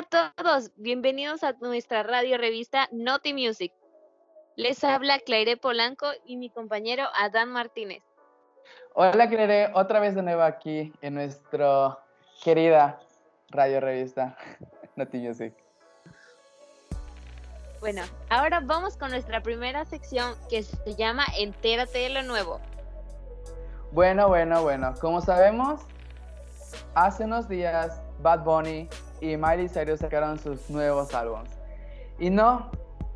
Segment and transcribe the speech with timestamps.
[0.00, 3.70] A todos, bienvenidos a nuestra radio revista Naughty Music.
[4.56, 8.02] Les habla Claire Polanco y mi compañero Adán Martínez.
[8.94, 11.98] Hola Claire, otra vez de nuevo aquí en nuestra
[12.42, 12.98] querida
[13.50, 14.38] radio revista
[14.96, 15.52] Naughty Music.
[17.80, 22.58] Bueno, ahora vamos con nuestra primera sección que se llama Entérate de lo nuevo.
[23.92, 25.82] Bueno, bueno, bueno, como sabemos,
[26.94, 28.88] hace unos días Bad Bunny
[29.20, 31.50] y Miley Cyrus sacaron sus nuevos álbumes.
[32.18, 32.70] Y no,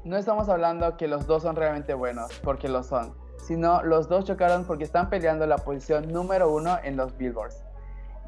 [0.05, 4.25] no estamos hablando que los dos son realmente buenos, porque lo son, sino los dos
[4.25, 7.63] chocaron porque están peleando la posición número uno en los Billboards.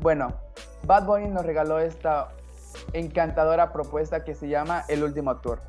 [0.00, 0.32] Bueno,
[0.84, 2.28] Bad Bunny nos regaló esta
[2.92, 5.60] encantadora propuesta que se llama El Último Tour,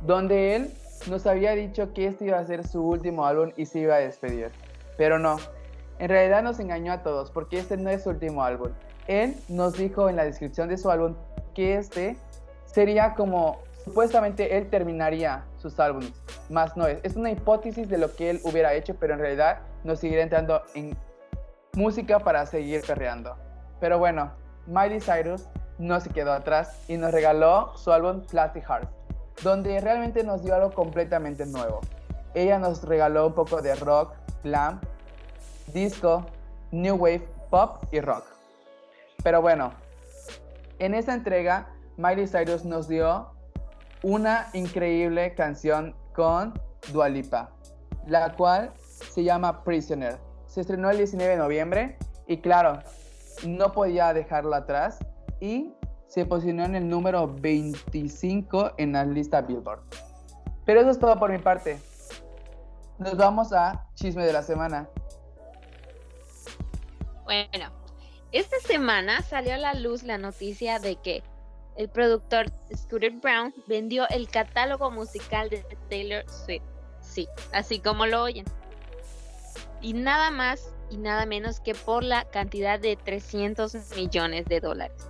[0.00, 0.74] donde él
[1.08, 3.98] nos había dicho que este iba a ser su último álbum y se iba a
[3.98, 4.50] despedir.
[4.96, 5.36] Pero no,
[5.98, 8.70] en realidad nos engañó a todos porque este no es su último álbum.
[9.06, 11.14] Él nos dijo en la descripción de su álbum
[11.56, 12.18] que este
[12.66, 16.12] sería como supuestamente él terminaría sus álbumes,
[16.50, 16.98] más no es.
[17.02, 20.60] Es una hipótesis de lo que él hubiera hecho, pero en realidad nos seguirá entrando
[20.74, 20.94] en
[21.72, 23.36] música para seguir perreando.
[23.80, 24.32] Pero bueno,
[24.66, 28.88] Miley Cyrus no se quedó atrás y nos regaló su álbum Plastic Hearts,
[29.42, 31.80] donde realmente nos dio algo completamente nuevo.
[32.34, 34.12] Ella nos regaló un poco de rock,
[34.44, 34.78] glam,
[35.72, 36.26] disco,
[36.70, 38.24] new wave, pop y rock.
[39.22, 39.72] Pero bueno,
[40.78, 43.30] en esta entrega, Miley Cyrus nos dio
[44.02, 46.54] una increíble canción con
[46.92, 47.50] Dualipa,
[48.06, 50.18] la cual se llama Prisoner.
[50.46, 52.80] Se estrenó el 19 de noviembre y claro,
[53.46, 54.98] no podía dejarla atrás
[55.40, 55.72] y
[56.06, 59.80] se posicionó en el número 25 en la lista Billboard.
[60.64, 61.78] Pero eso es todo por mi parte.
[62.98, 64.88] Nos vamos a chisme de la semana.
[67.24, 67.70] Bueno,
[68.38, 71.22] esta semana salió a la luz la noticia de que
[71.76, 76.64] el productor Scooter Brown vendió el catálogo musical de Taylor Swift.
[77.00, 78.44] Sí, así como lo oyen.
[79.80, 85.08] Y nada más y nada menos que por la cantidad de 300 millones de dólares.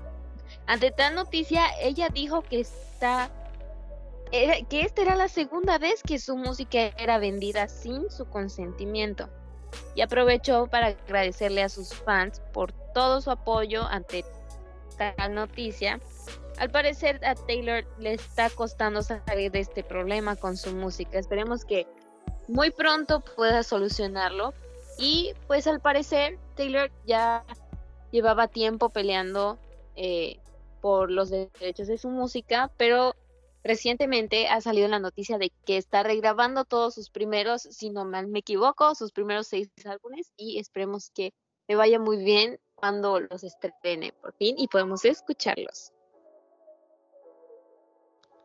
[0.66, 3.30] Ante tal noticia, ella dijo que esta,
[4.30, 9.28] que esta era la segunda vez que su música era vendida sin su consentimiento.
[9.94, 14.24] Y aprovechó para agradecerle a sus fans por todo su apoyo ante
[14.96, 16.00] tal noticia.
[16.58, 21.18] Al parecer a Taylor le está costando salir de este problema con su música.
[21.18, 21.86] Esperemos que
[22.48, 24.54] muy pronto pueda solucionarlo.
[24.98, 27.44] Y pues al parecer Taylor ya
[28.10, 29.58] llevaba tiempo peleando
[29.94, 30.38] eh,
[30.80, 33.14] por los derechos de su música, pero
[33.66, 38.28] recientemente ha salido la noticia de que está regrabando todos sus primeros, si no mal
[38.28, 41.32] me equivoco, sus primeros seis álbumes y esperemos que
[41.68, 45.92] le vaya muy bien cuando los estrene por fin y podemos escucharlos.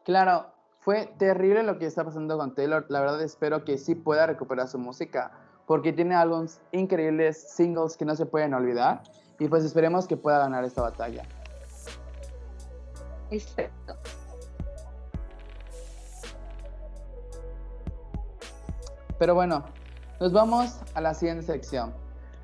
[0.04, 0.48] Claro,
[0.80, 2.86] fue terrible lo que está pasando con Taylor.
[2.90, 5.32] La verdad espero que sí pueda recuperar su música
[5.68, 9.04] porque tiene álbumes increíbles, singles que no se pueden olvidar
[9.40, 11.24] y pues esperemos que pueda ganar esta batalla.
[13.30, 14.01] Exacto.
[19.22, 19.64] Pero bueno,
[20.20, 21.94] nos vamos a la siguiente sección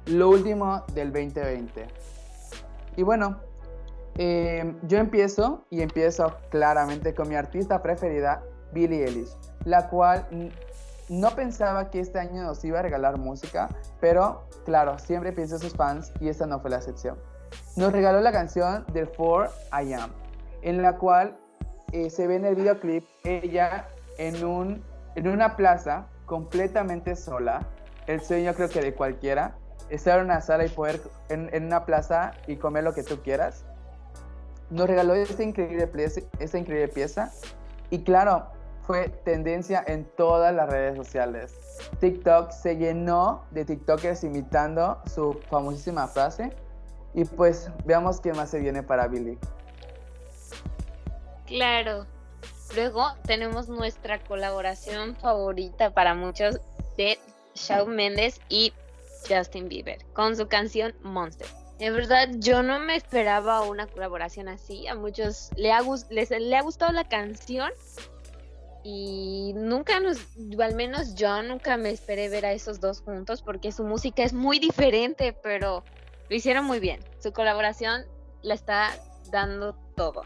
[0.06, 1.88] lo último del 2020.
[2.98, 3.40] Y bueno,
[4.20, 8.44] eh, yo empiezo y empiezo claramente con mi artista preferida,
[8.74, 9.32] Billie Eilish,
[9.66, 10.28] la cual
[11.10, 15.62] no pensaba que este año nos iba a regalar música, pero claro, siempre pienso en
[15.62, 17.18] sus fans y esta no fue la excepción.
[17.76, 20.12] Nos regaló la canción The For I Am,
[20.62, 21.40] en la cual
[21.92, 23.88] eh, se ve en el videoclip ella
[24.20, 24.84] en, un,
[25.16, 27.66] en una plaza completamente sola,
[28.06, 29.56] el sueño creo que de cualquiera,
[29.90, 33.22] estar en una sala y poder en, en, una plaza y comer lo que tú
[33.24, 33.66] quieras.
[34.70, 35.90] Nos regaló esta increíble,
[36.40, 37.32] esta increíble pieza
[37.90, 38.48] y claro,
[38.84, 41.56] fue tendencia en todas las redes sociales.
[42.00, 46.52] TikTok se llenó de TikTokers imitando su famosísima frase
[47.14, 49.38] y pues veamos qué más se viene para Billy.
[51.46, 52.06] Claro.
[52.76, 56.60] Luego tenemos nuestra colaboración favorita para muchos
[56.98, 57.18] de
[57.56, 58.74] Shawn Mendes y
[59.28, 61.48] Justin Bieber con su canción Monster.
[61.80, 64.88] En verdad, yo no me esperaba una colaboración así.
[64.88, 67.72] A muchos les, le ha gustado la canción
[68.84, 70.18] y nunca nos,
[70.60, 74.34] al menos yo nunca me esperé ver a esos dos juntos porque su música es
[74.34, 75.84] muy diferente, pero
[76.30, 77.00] lo hicieron muy bien.
[77.20, 78.06] Su colaboración
[78.42, 78.96] la está
[79.30, 80.24] dando todo.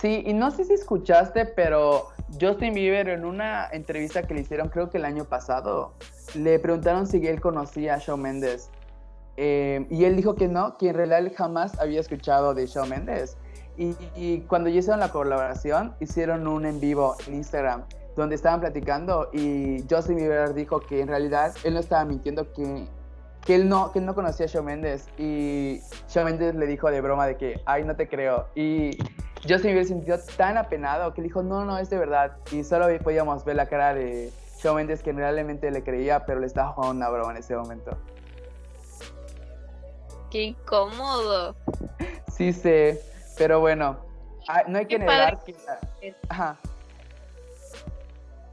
[0.00, 2.08] Sí, y no sé si escuchaste, pero
[2.40, 5.92] Justin Bieber en una entrevista que le hicieron creo que el año pasado,
[6.34, 8.70] le preguntaron si él conocía a Shawn Mendes.
[9.36, 12.88] Eh, y él dijo que no, que en realidad él jamás había escuchado de Shawn
[12.88, 13.36] Mendes.
[13.76, 19.30] Y, cuando ya hicieron la colaboración, hicieron un en vivo en Instagram donde estaban platicando
[19.32, 22.86] y Justin Bieber dijo que en realidad él no estaba mintiendo, que,
[23.44, 27.00] que, él, no, él no conocía a Shawn Mendes y Shawn Mendes le dijo de
[27.00, 28.46] broma de que, ay, no te creo.
[28.54, 28.96] Y
[29.46, 32.36] Bieber se sintió tan apenado que le dijo, no, no, es de verdad.
[32.50, 34.32] Y solo podíamos ver la cara de
[34.62, 37.96] Shawn Mendes que realmente le creía, pero le estaba jugando una broma en ese momento.
[40.30, 41.54] Qué incómodo.
[42.32, 43.02] Sí sé,
[43.36, 43.98] pero bueno,
[44.48, 45.54] ah, no hay que negar que...
[46.28, 46.56] Ajá.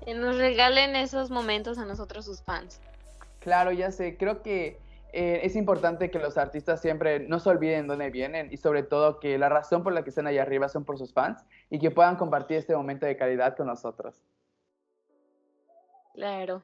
[0.05, 2.79] Que nos regalen esos momentos a nosotros sus fans.
[3.39, 4.79] Claro, ya sé, creo que
[5.13, 9.19] eh, es importante que los artistas siempre no se olviden dónde vienen y sobre todo
[9.19, 11.91] que la razón por la que están allá arriba son por sus fans y que
[11.91, 14.23] puedan compartir este momento de calidad con nosotros.
[16.13, 16.63] Claro.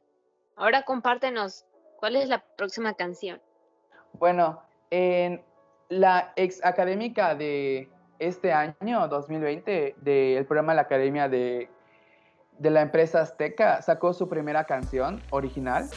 [0.56, 1.66] Ahora compártenos,
[1.98, 3.42] ¿cuál es la próxima canción?
[4.14, 4.62] Bueno,
[4.92, 5.44] en
[5.90, 7.90] la ex académica de
[8.20, 11.70] este año, 2020, del programa La Academia de,
[12.58, 15.90] de la empresa Azteca, sacó su primera canción original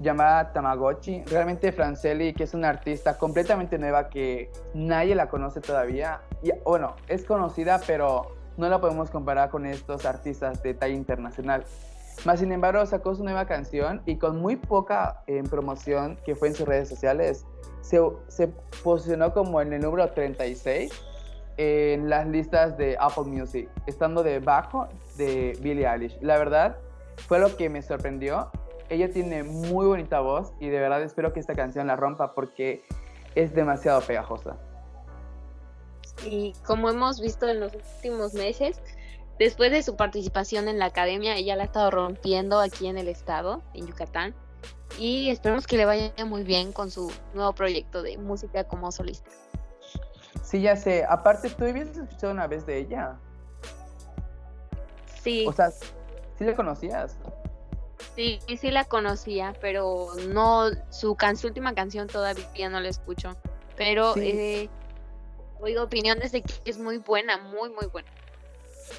[0.00, 1.24] llamada Tamagotchi.
[1.24, 6.20] Realmente Franceli, que es una artista completamente nueva que nadie la conoce todavía.
[6.42, 11.64] Y, bueno, es conocida, pero no la podemos comparar con estos artistas de talla internacional.
[12.24, 16.48] Más sin embargo, sacó su nueva canción y con muy poca en promoción que fue
[16.48, 17.44] en sus redes sociales,
[17.80, 18.48] se, se
[18.82, 20.90] posicionó como en el número 36
[21.56, 26.18] en las listas de Apple Music, estando debajo de Billie Eilish.
[26.20, 26.76] La verdad,
[27.28, 28.50] fue lo que me sorprendió.
[28.88, 32.82] Ella tiene muy bonita voz y de verdad espero que esta canción la rompa porque
[33.34, 34.56] es demasiado pegajosa.
[36.24, 38.80] Y como hemos visto en los últimos meses,
[39.38, 43.08] después de su participación en la academia, ella la ha estado rompiendo aquí en el
[43.08, 44.34] estado, en Yucatán.
[44.98, 49.30] Y esperemos que le vaya muy bien con su nuevo proyecto de música como solista.
[50.42, 51.04] Sí, ya sé.
[51.08, 53.16] Aparte, ¿tú habías escuchado una vez de ella?
[55.22, 55.46] Sí.
[55.48, 57.18] O sea, ¿sí la conocías?
[58.14, 63.36] Sí, sí la conocía, pero no, su, última canción todavía no la escucho.
[63.76, 64.68] Pero eh,
[65.60, 68.08] oigo opiniones de que es muy buena, muy, muy buena.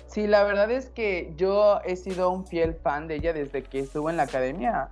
[0.07, 3.79] Sí, la verdad es que yo he sido un fiel fan de ella desde que
[3.79, 4.89] estuvo en la academia.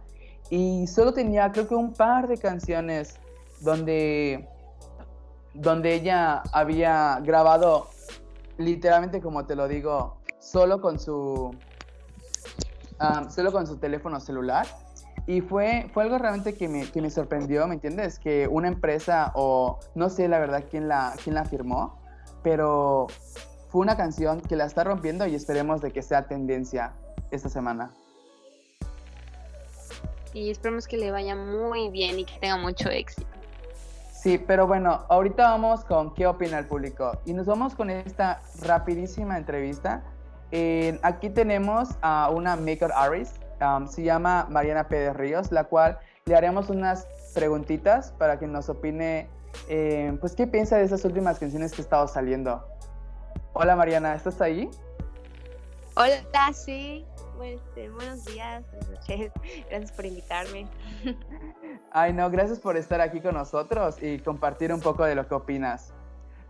[0.49, 3.19] Y solo tenía, creo que un par de canciones
[3.61, 4.47] donde
[5.53, 7.87] donde ella había grabado
[8.57, 11.55] literalmente como te lo digo, solo con su
[13.29, 14.65] solo con su teléfono celular.
[15.25, 18.19] Y fue, fue algo realmente que me, que me, sorprendió, ¿me entiendes?
[18.19, 21.97] Que una empresa o no sé la verdad quién la, quién la firmó,
[22.41, 23.07] pero
[23.69, 26.93] fue una canción que la está rompiendo y esperemos de que sea tendencia
[27.31, 27.91] esta semana.
[30.33, 33.27] Y esperemos que le vaya muy bien y que tenga mucho éxito.
[34.23, 37.19] Sí, pero bueno, ahorita vamos con qué opina el público.
[37.25, 40.01] Y nos vamos con esta rapidísima entrevista.
[41.01, 46.35] Aquí tenemos a una maker artist, um, se llama Mariana Pérez Ríos, la cual le
[46.35, 49.27] haremos unas preguntitas para que nos opine,
[49.67, 52.65] eh, pues, qué piensa de esas últimas canciones que ha estado saliendo.
[53.53, 54.69] Hola Mariana, ¿estás ahí?
[55.95, 57.05] Hola, sí.
[57.43, 58.63] Este, buenos días,
[59.69, 60.67] Gracias por invitarme.
[61.91, 65.35] Ay, no, gracias por estar aquí con nosotros y compartir un poco de lo que
[65.35, 65.93] opinas.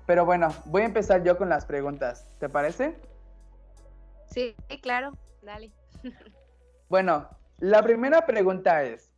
[0.05, 2.27] Pero bueno, voy a empezar yo con las preguntas.
[2.39, 2.95] ¿Te parece?
[4.33, 5.71] Sí, claro, dale.
[6.89, 9.11] Bueno, la primera pregunta es,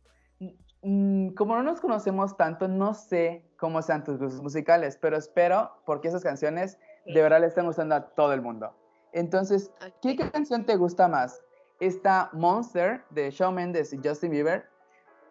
[0.82, 5.72] mm, como no nos conocemos tanto, no sé cómo sean tus gustos musicales, pero espero
[5.84, 8.74] porque esas canciones de verdad le están gustando a todo el mundo.
[9.12, 9.70] Entonces,
[10.00, 11.42] ¿qué canción te gusta más?
[11.80, 14.66] está Monster de Shawn Mendes y Justin Bieber,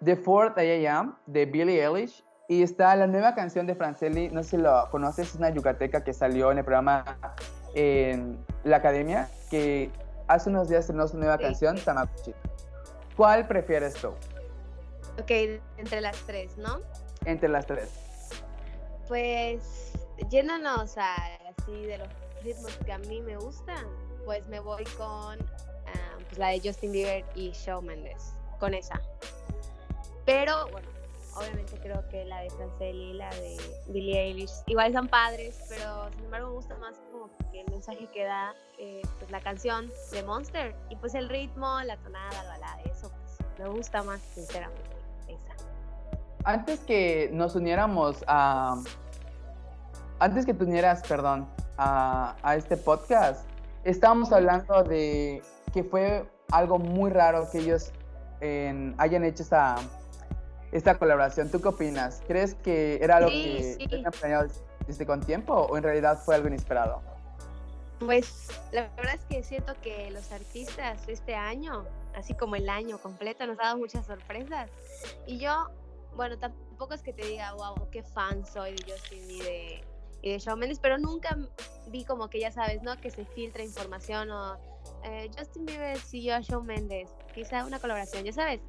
[0.04, 4.44] The Fourth I Am de Billie Eilish y está la nueva canción de Franceli, no
[4.44, 7.18] sé si lo conoces, es una yucateca que salió en el programa
[7.76, 9.92] en la academia, que
[10.28, 12.34] hace unos días estrenó su nueva canción, Tamagotchi.
[13.16, 14.10] ¿Cuál prefieres tú?
[15.20, 15.32] Ok,
[15.78, 16.82] entre las tres, ¿no?
[17.26, 17.90] Entre las tres.
[19.08, 19.94] Pues,
[20.30, 21.16] yéndonos a,
[21.48, 22.08] así de los
[22.44, 23.86] ritmos que a mí me gustan,
[24.26, 25.38] pues me voy con
[26.26, 29.00] pues, la de Justin Bieber y Shawn Mendes, con esa.
[30.26, 30.88] Pero bueno,
[31.36, 36.10] obviamente creo que la de Franceli y la de Billie Eilish igual son padres, pero
[36.12, 39.92] sin embargo me gusta más como que el mensaje que da eh, pues la canción
[40.12, 44.22] de Monster y pues el ritmo, la tonada, la balada, eso pues me gusta más
[44.34, 44.90] sinceramente
[45.28, 45.56] esa.
[46.44, 48.82] Antes que nos uniéramos a...
[50.20, 51.46] Antes que te unieras, perdón,
[51.78, 53.46] a, a este podcast,
[53.84, 55.42] estábamos hablando de
[55.74, 57.92] que fue algo muy raro que ellos
[58.98, 59.76] hayan hecho esta,
[60.78, 61.50] esta colaboración.
[61.50, 62.22] ¿Tú qué opinas?
[62.28, 63.88] ¿Crees que era algo que sí.
[64.20, 64.50] planeado?
[64.88, 67.02] desde con tiempo o en realidad fue algo inesperado?
[68.00, 72.98] Pues la verdad es que siento que los artistas este año, así como el año
[73.00, 74.70] completo, nos ha dado muchas sorpresas.
[75.26, 75.70] Y yo,
[76.16, 79.84] bueno, tampoco es que te diga, wow, qué fan soy de Justin y de,
[80.22, 81.38] y de Shawn Mendes, pero nunca
[81.88, 83.00] vi como que ya sabes, ¿no?
[83.00, 84.58] Que se filtra información o
[85.04, 88.60] eh, Justin Bieber siguió a Shawn Mendes, quizá una colaboración, ya sabes.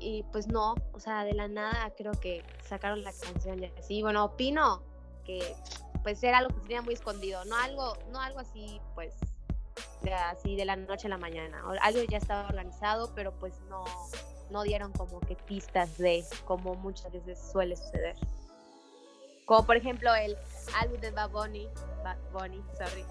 [0.00, 4.02] Y pues no, o sea, de la nada creo que sacaron la canción y así.
[4.02, 4.82] Bueno, opino
[5.24, 5.56] que
[6.02, 9.14] pues era algo que tenía muy escondido, no algo, no algo así, pues,
[10.30, 11.62] así de la noche a la mañana.
[11.82, 13.84] Algo ya estaba organizado, pero pues no,
[14.50, 18.16] no dieron como que pistas de, como muchas veces suele suceder.
[19.48, 20.36] Como por ejemplo el
[20.78, 21.70] álbum de Bad Bunny,
[22.04, 23.02] Bad Bunny, sorry,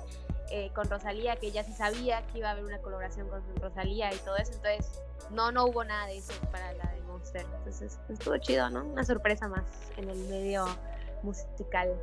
[0.52, 4.14] eh, con Rosalía, que ya se sabía que iba a haber una colaboración con Rosalía
[4.14, 5.02] y todo eso, entonces
[5.32, 7.44] no, no hubo nada de eso para la de Monster.
[7.58, 8.86] Entonces estuvo chido, ¿no?
[8.86, 9.64] Una sorpresa más
[9.98, 10.68] en el medio
[11.24, 12.00] musical.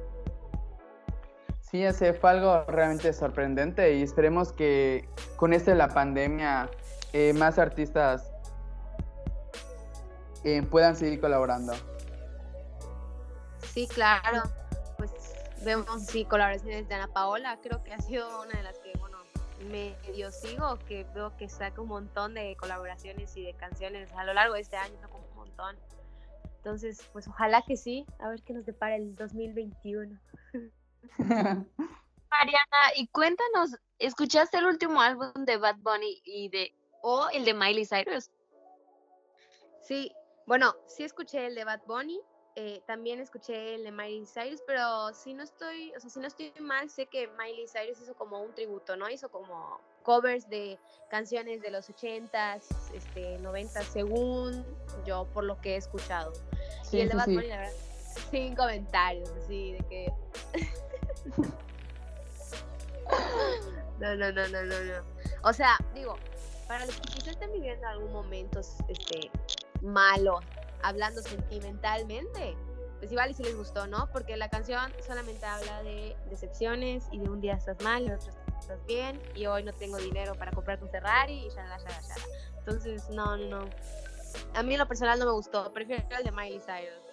[1.61, 6.69] Sí, ese fue algo realmente sorprendente y esperemos que con esto de la pandemia
[7.13, 8.33] eh, más artistas
[10.43, 11.73] eh, puedan seguir colaborando.
[13.75, 14.45] Sí, claro.
[14.97, 15.11] Pues
[15.65, 19.19] vemos sí colaboraciones de Ana Paola, creo que ha sido una de las que, bueno,
[19.69, 24.33] medio sigo, que veo que saca un montón de colaboraciones y de canciones a lo
[24.33, 25.77] largo de este año, como un montón.
[26.59, 30.21] Entonces, pues ojalá que sí, a ver qué nos depara el 2021.
[32.31, 37.55] Mariana, y cuéntanos, ¿escuchaste el último álbum de Bad Bunny y de o el de
[37.55, 38.31] Miley Cyrus?
[39.83, 40.15] Sí,
[40.47, 42.21] bueno, sí escuché el de Bad Bunny,
[42.57, 46.29] eh, también escuché el de Miley Cyrus, pero si no estoy, o sea, si no
[46.29, 49.11] estoy mal, sé que Miley Cyrus hizo como un tributo, ¿no?
[49.11, 50.79] Hizo como covers de
[51.11, 52.63] canciones de los 80s,
[52.95, 54.65] este, 90 según
[55.05, 56.33] yo, por lo que he escuchado.
[56.93, 57.73] y el de Bunny, la verdad,
[58.31, 60.13] sin comentarios, así, de que...
[63.99, 65.05] no, no, no, no, no, no.
[65.43, 66.17] O sea, digo,
[66.69, 69.31] para los que quizás estén viviendo algún momento este,
[69.83, 70.39] malo,
[70.85, 72.57] hablando sentimentalmente,
[72.99, 74.09] pues igual y si les gustó, ¿no?
[74.13, 78.31] Porque la canción solamente habla de decepciones y de un día estás mal y otro
[78.61, 82.15] estás bien y hoy no tengo dinero para comprar un Ferrari y ya, ya, ya.
[82.59, 83.71] Entonces, no, no, no.
[84.55, 87.05] A mí en lo personal no me gustó, prefiero el de Miley Cyrus.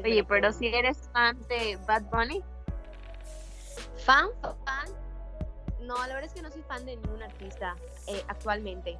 [0.00, 2.42] Oye, pero si eres fan de Bad Bunny.
[4.04, 4.88] Fan, fan.
[5.80, 8.98] No, la verdad es que no soy fan de ningún artista eh, actualmente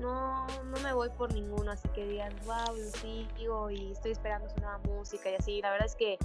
[0.00, 4.48] no, no me voy por ninguno, así que digan, wow, lo sigo y estoy esperando
[4.48, 5.62] su nueva música y así.
[5.62, 6.18] La verdad es que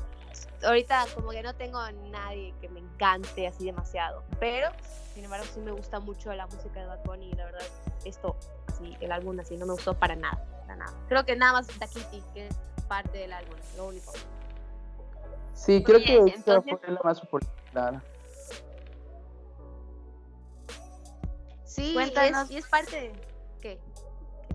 [0.64, 4.70] ahorita como que no tengo a nadie que me encante así demasiado, pero
[5.14, 7.62] sin embargo sí me gusta mucho la música de Bad Bunny y la verdad
[8.06, 8.36] esto,
[8.68, 10.94] así, el álbum así no me gustó para nada, para nada.
[11.08, 12.56] Creo que nada más Da Kitty, que es
[12.88, 14.14] parte del álbum, lo único.
[15.54, 16.80] Sí, creo que entonces...
[16.80, 18.02] fue la más popular.
[21.66, 22.52] Sí, Cuéntanos.
[22.52, 23.33] y es parte de
[23.64, 23.80] ¿Qué?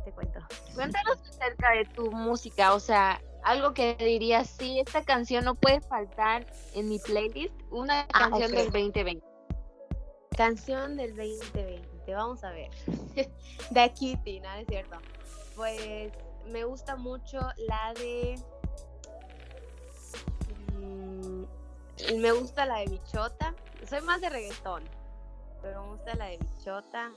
[0.04, 0.38] te cuento?
[0.74, 5.80] Cuéntanos acerca de tu música, o sea, algo que dirías, sí, esta canción no puede
[5.80, 9.26] faltar en mi playlist, una ah, canción del 2020.
[10.36, 12.70] Canción del 2020, vamos a ver.
[13.70, 14.52] de Kitty, ¿no?
[14.52, 14.98] Es cierto.
[15.56, 16.12] Pues
[16.44, 18.38] me gusta mucho la de...
[20.74, 21.44] Mm,
[22.20, 23.54] me gusta la de Bichota.
[23.88, 24.84] Soy más de reggaetón,
[25.62, 27.10] pero me gusta la de Bichota.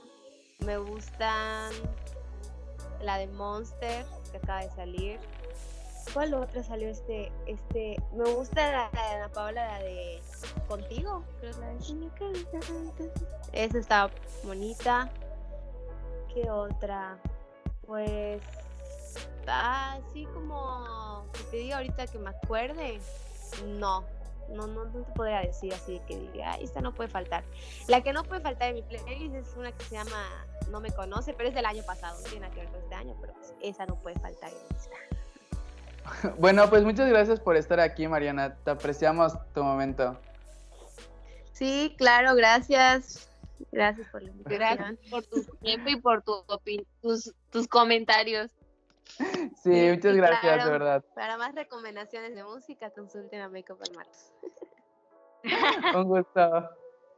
[0.64, 1.72] Me gustan
[3.02, 5.20] la de Monster, que acaba de salir.
[6.12, 7.32] ¿Cuál otra salió este?
[7.46, 10.20] este Me gusta la, de Ana Paula, la de
[10.68, 11.24] Contigo.
[11.40, 13.12] Creo la de
[13.52, 14.10] Esa está
[14.44, 15.10] bonita.
[16.32, 17.18] ¿Qué otra?
[17.86, 18.42] Pues
[19.46, 23.00] así como que te diga ahorita que me acuerde.
[23.66, 24.04] No,
[24.52, 27.44] no, no, no te podría decir así que diga, esta no puede faltar.
[27.88, 30.90] La que no puede faltar en mi playlist es una que se llama No me
[30.90, 33.32] conoce, pero es del año pasado, no tiene nada que ver con este año, pero
[33.34, 38.54] pues, esa no puede faltar en Bueno, pues muchas gracias por estar aquí, Mariana.
[38.64, 40.18] Te apreciamos tu momento.
[41.52, 43.28] Sí, claro, gracias.
[43.70, 44.58] Gracias por la invitación.
[44.58, 46.44] Gracias por tu tiempo y por tu
[47.00, 48.50] tus, tus comentarios.
[49.62, 51.04] Sí, muchas gracias, de verdad.
[51.14, 54.32] Para más recomendaciones de música, consulten a Makeup and Martos.
[55.94, 56.70] Un gusto.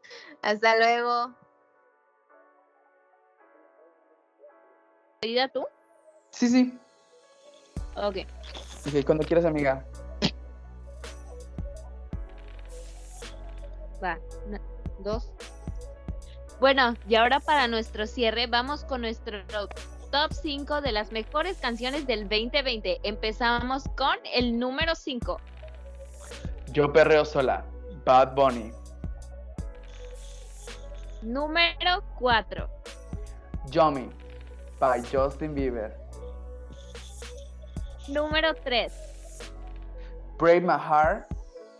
[0.42, 1.34] Hasta luego.
[5.22, 5.66] ¿Ayuda tú?
[6.30, 6.78] Sí, sí.
[7.96, 8.16] Ok.
[8.86, 9.84] Ok, cuando quieras, amiga.
[14.02, 14.18] Va,
[14.98, 15.30] dos.
[16.60, 19.46] Bueno, y ahora para nuestro cierre vamos con nuestro
[20.14, 23.00] top 5 de las mejores canciones del 2020.
[23.02, 25.40] Empezamos con el número 5.
[26.70, 27.64] Yo perreo sola.
[28.04, 28.70] Bad Bunny.
[31.20, 32.68] Número 4.
[33.70, 34.08] Yummy.
[34.78, 35.96] By Justin Bieber.
[38.06, 38.92] Número 3.
[40.38, 41.26] Break My Heart.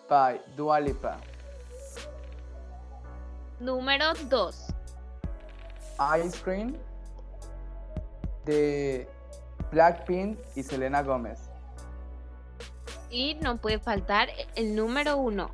[0.09, 1.21] By Dua Lipa.
[3.61, 4.75] Número 2.
[6.19, 6.77] Ice Cream.
[8.45, 9.09] De
[9.71, 11.51] Blackpink y Selena Gómez.
[13.11, 15.51] Y no puede faltar el número 1.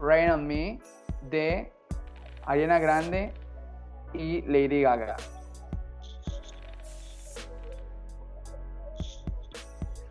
[0.00, 0.80] Rain on Me.
[1.30, 1.72] De
[2.44, 3.32] Ariana Grande
[4.12, 5.16] y Lady Gaga.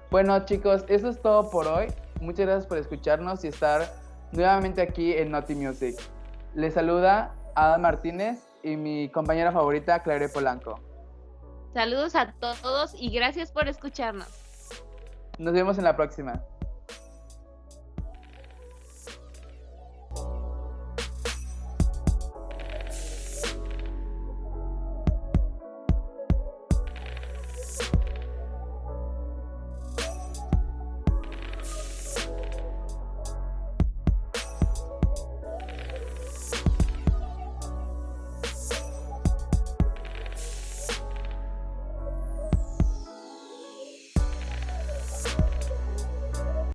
[0.09, 1.87] Bueno chicos, eso es todo por hoy.
[2.19, 3.93] Muchas gracias por escucharnos y estar
[4.31, 5.95] nuevamente aquí en Naughty Music.
[6.53, 10.79] Les saluda Adam Martínez y mi compañera favorita, Claire Polanco.
[11.73, 14.27] Saludos a todos y gracias por escucharnos.
[15.39, 16.43] Nos vemos en la próxima.